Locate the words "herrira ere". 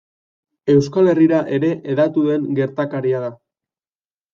1.11-1.71